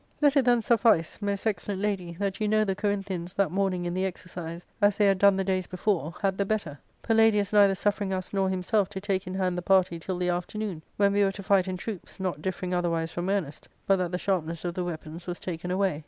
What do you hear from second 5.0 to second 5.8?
had done the days